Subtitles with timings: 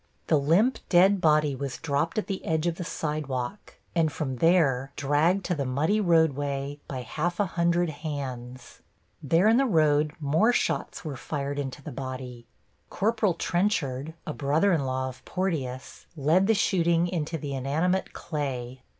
[0.25, 4.91] The limp dead body was dropped at the edge of the sidewalk and from there
[4.95, 8.81] dragged to the muddy roadway by half a hundred hands.
[9.21, 12.47] There in the road more shots were fired into the body.
[12.89, 18.81] Corporal Trenchard, a brother in law of Porteus, led the shooting into the inanimate clay.